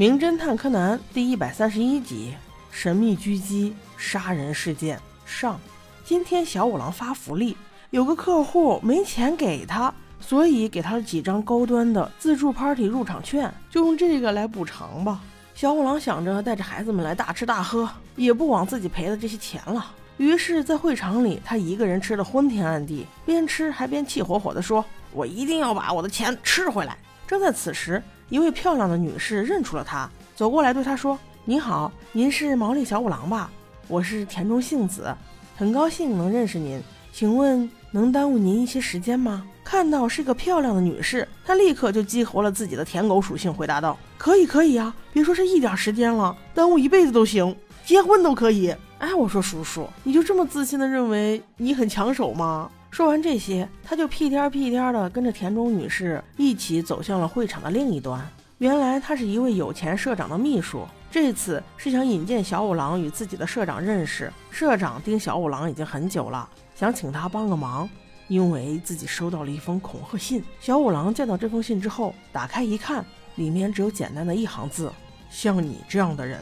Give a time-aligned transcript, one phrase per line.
[0.00, 2.32] 名侦探柯南第一百三十一集：
[2.70, 5.60] 神秘狙击杀人事件上。
[6.06, 7.54] 今天小五郎发福利，
[7.90, 15.20] 有个客户没钱给他，所以给他了几张高端的自助 party 入场券，就用这个来补偿吧。
[15.54, 17.86] 小五郎想着带着孩子们来大吃大喝，
[18.16, 19.94] 也不枉自己赔的这些钱了。
[20.16, 26.96] 于是，在会场里，他一个人吃的昏天暗地，边吃还边气火火地说：“我一定要把我的钱吃回来。”
[27.28, 33.50] 正在此时，一位漂亮的女士认出了他，走过来对他说：“你好，您是毛利小五郎吧？
[33.88, 35.12] 我是田中幸子，
[35.56, 36.80] 很高兴能认识您。
[37.12, 47.54] 请问能耽误您一些时间吗？”看到是个漂亮的女士，他立刻就激活了自己的舔狗属性，回答道：“可以，可以啊，别说是一点时间了，耽误一辈子都行，
[47.84, 52.70] 结婚都可以。”哎，我说叔叔，你就这么自信的认为你很抢手吗？
[52.90, 58.20] 说完这些，他就屁颠屁颠的跟着田中女士一起走向了会场的另一端。
[58.58, 64.30] 原来他是一位有钱社长的秘书，这次是想引荐小五郎与自己的社长认识。
[64.50, 67.88] 社长盯小五郎已经很久了，想请他帮个忙，
[68.26, 70.44] 因为自己收到了一封恐吓信。
[70.60, 73.04] 小五郎见到这封信之后，打开一看，
[73.36, 74.92] 里面只有简单的一行字
[75.30, 76.40] ：“像你这样的人，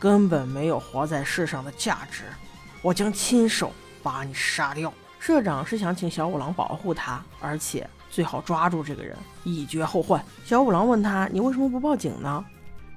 [0.00, 2.24] 根本没有活在世上的价值，
[2.80, 3.70] 我将亲手
[4.02, 4.92] 把你杀掉。”
[5.24, 10.20] 社长是想请小五郎保护他，而且最好抓住这个人，以绝后患。
[10.44, 12.44] 小五郎问他：“你为什么不报警呢？”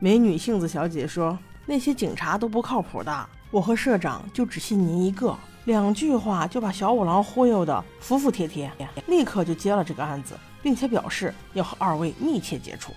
[0.01, 8.71] 美女杏子小姐说：“那些警察都不靠谱的，我和社长就只信您一个。”两句话就把小五郎忽悠得服服帖帖，
[9.05, 12.91] 立刻就接了这个案子，并且表示要和二位密切接触。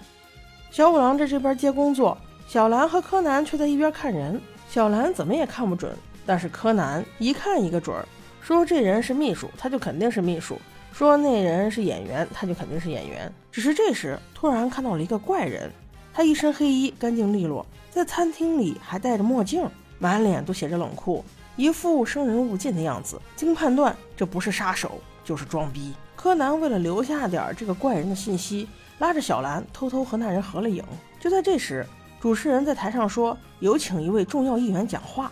[0.71, 4.41] 小五郎在这边接工作，小兰和柯南却在一边看人。
[4.71, 8.09] 小兰怎么也看不准，但是柯南一看一个准儿。
[8.49, 10.55] 说这人是秘书，他就肯定是秘书；
[10.91, 13.31] 说那人是演员，他就肯定是演员。
[13.53, 15.71] 只是这时突然看到了一个怪人，
[16.15, 21.23] 他一身黑衣，干净利落，在餐厅里还戴着墨镜，满脸都写着冷酷，
[21.57, 23.21] 一副生人勿近的样子。
[23.37, 25.93] 经判断，这不是杀手就是装逼。
[26.17, 28.67] 柯南为了留下点这个怪人的信息，
[28.99, 30.83] 拉着小兰偷偷和那人合了影。
[31.21, 31.85] 就在这时，
[32.19, 35.31] 主持人在台上说：“有请一位重要议员讲话。”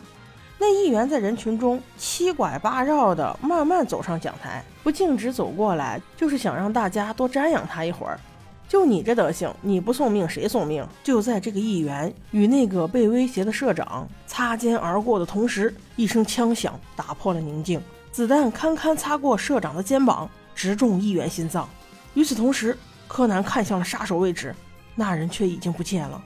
[0.58, 8.18] 那议员在人群中七拐八绕的慢慢走上讲台，不径直走过来，就是想让大家多瞻仰他一会儿。
[8.66, 10.84] 就你这德行，你不送命谁送命？
[11.04, 17.80] 就在这个议员与那个被威胁的社长擦肩而过的同时，一声枪响打破了宁静，
[18.10, 21.68] 子弹堪堪擦过社长的肩膀，直中议员心脏。
[22.14, 24.54] 与此同时，柯南看向了杀手位置，
[24.94, 26.20] 那人却已经不见了。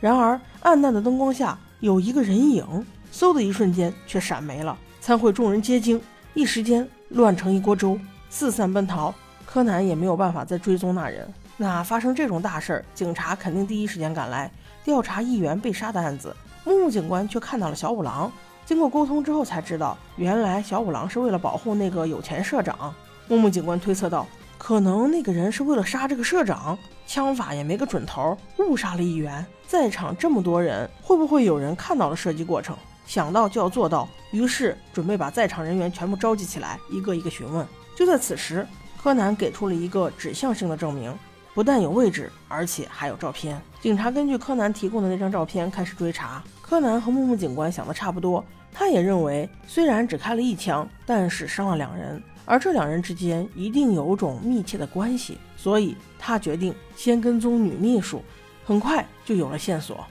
[0.00, 2.64] 然而，暗淡的灯光下有一个人影。
[3.14, 4.76] 嗖的一瞬间，却闪没了。
[5.00, 6.02] 参会众人皆惊，
[6.34, 7.96] 一时间乱成一锅粥，
[8.28, 9.14] 四散奔逃。
[9.46, 11.32] 柯南也没有办法再追踪那人。
[11.56, 14.50] 那发生这种大事儿，警察肯定第一时间赶来
[14.82, 16.34] 调查议员被杀的案子。
[16.64, 18.32] 木木警官却看到了小五郎，
[18.66, 22.92] 经过沟通之后才知道，原来小五郎是为了保护那个有钱社长。
[23.28, 24.26] 木木警官推测道，
[24.58, 26.76] 可能那个人是为了杀这个社长，
[27.06, 29.46] 枪法也没个准头，误杀了议员。
[29.68, 32.76] 在场这么多人，会不会有人看到了射击过程？
[33.06, 37.66] 想到就要做到，于是准备把在场人员全部召集起来，一个一个询问。
[37.94, 38.66] 就在此时，
[39.00, 41.16] 柯南给出了一个指向性的证明，
[41.54, 43.60] 不但有位置，而且还有照片。
[43.80, 46.42] 警察根据柯南提供的那张照片开始追查。
[46.62, 58.22] 柯南和木木警官想的差不多，他也认为虽然只开了一枪，但是伤了两人，而这两人之间一定有种密切的关系，所以他决定先跟踪女秘书。
[58.64, 60.04] 很快就有了线索，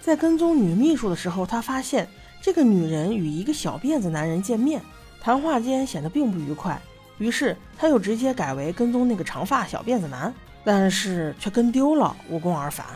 [0.00, 2.06] 在跟踪女秘书的时候，他发现。
[2.42, 4.80] 这个女人与一个小辫子男人见面，
[5.20, 6.80] 谈话间显得并不愉快，
[7.18, 10.32] 于是他又直接改为跟踪那个长发小辫子男，
[10.64, 12.86] 但是却跟丢了，无功而返。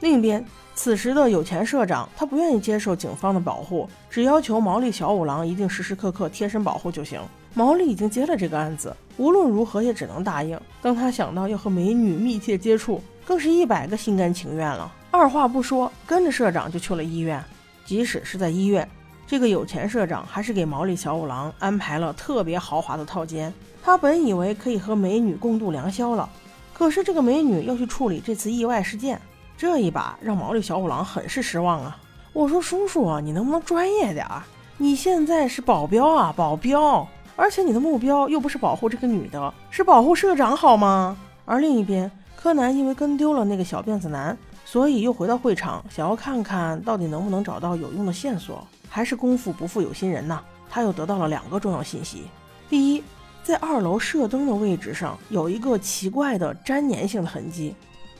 [0.00, 0.44] 另一边，
[0.74, 7.20] 此时的有钱社长他不愿意接受警方的保护，只要求毛利小五郎一定时时刻刻贴身保护就行。
[7.54, 10.60] 毛利已经接了这个案子，无论如何也只能答应。
[10.80, 14.92] 当他想到要和美女密切接触，更是一百个心甘情愿了。
[15.10, 17.42] 二话不说，跟着社长就去了医院。
[17.90, 18.88] 即使是在医院，
[19.26, 23.52] 这个有钱社长还是给毛利小五郎安排了特别豪华的套间。
[23.82, 26.30] 他本以为可以和美女共度良宵了，
[26.72, 29.20] 可是这个美女要去处理这次意外事件，
[29.58, 31.98] 这一把让毛利小五郎很是失望啊！
[32.32, 34.40] 我说叔叔啊，你能不能专业点儿？
[34.76, 37.04] 你现在是保镖啊，保镖，
[37.34, 41.16] 而且你的目标又不是保护这个女的，是保护社长好吗？
[41.44, 44.38] 而另一边，柯南因为跟丢了那个小辫子男。
[44.70, 48.64] 所以又回到会场，想要看看到底能不能找到有用的线索。
[48.88, 52.22] 还是功夫不负有心人呐，他又得到了两个重要信息：
[52.68, 53.02] 第一，
[53.42, 57.74] 在二楼射灯的位置上有一个奇怪的粘粘性的痕迹；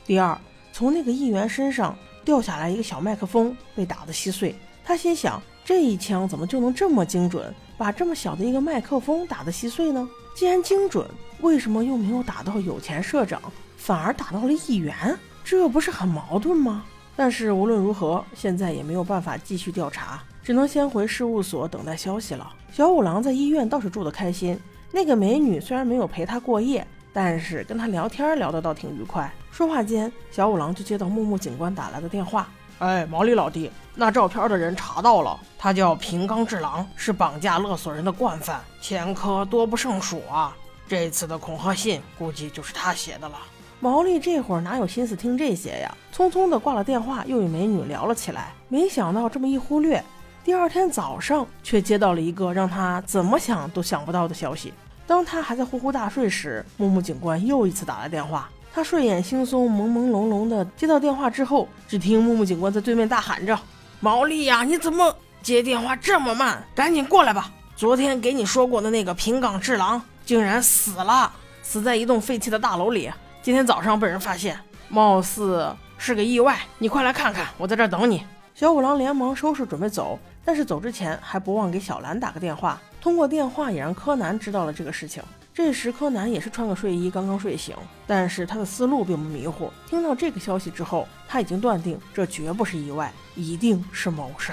[0.05, 0.37] 第二，
[0.73, 4.53] 从那个议员身上掉下来一个小麦克风，被打得稀碎。
[4.83, 10.09] 他心想，这一枪怎么就能这么精准，把这么小的一个麦克风打得稀碎呢？
[10.35, 11.09] 既然精准，
[11.43, 13.41] 为什么又没有打到有钱社长，
[13.77, 15.17] 反而打到了议员？
[15.45, 16.85] 这不是很矛盾吗？
[17.17, 22.51] 但是无论如何，现在也没有办法继续调查，只能先回事务所等待消息了。
[22.73, 24.59] 小五郎在医院倒是住得开心，
[24.91, 29.31] 那个美女虽然没有陪他过夜，但是跟他聊天聊得倒挺愉快。
[29.51, 32.49] 说话间，小五郎就接到木木警官打来的电话
[32.79, 40.57] ：“哎，毛利老弟，那照片的人查到了，他叫平冈治郎，是绑架勒索人的惯犯，前科多不胜数啊。
[40.89, 43.37] 这次的恐吓信估计就是他写的了。”
[43.83, 45.97] 毛利这会儿哪有心思听这些呀？
[46.15, 48.53] 匆匆的挂了电话，又与美女聊了起来。
[48.69, 50.05] 没想到这么一忽略，
[50.45, 54.75] 第二天早上却接到了一个让他怎么想都想不到的消息。
[55.07, 58.51] 当他还在呼呼大睡时，木木警官又一次打来电话。
[58.73, 63.59] 他睡眼惺忪、朦朦胧胧的接到电话之后，只听木木警官在对面大喊着
[63.99, 66.63] ：“毛利呀，你怎么接电话这么慢？
[66.75, 67.51] 赶紧过来吧！
[67.75, 71.33] 昨天给你说过的那个平冈治郎竟然死了，
[71.63, 73.11] 死在一栋废弃的大楼里。”
[73.43, 74.59] 今天早上被人发现，
[74.91, 76.59] 貌似是个意外。
[76.77, 78.23] 你快来看看，我在这儿等你。
[78.55, 82.79] 小五郎连忙收拾准备走，但是走之前还不忘给小兰打个电话。
[83.01, 85.23] 通过电话也让柯南知道了这个事情。
[85.55, 87.75] 这时柯南也是穿个睡衣，刚刚睡醒，
[88.07, 89.73] 但是他的思路并不迷糊。
[89.89, 94.53] 听到这个消息之后，他已经断定这绝不是意外，一定是谋杀。